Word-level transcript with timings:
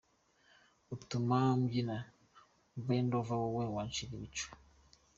Utuma 0.95 1.37
mbyina 1.59 1.97
bend 2.85 3.11
over 3.19 3.37
wowe 3.43 3.63
wanshira 3.75 4.11
ibicu. 4.17 4.47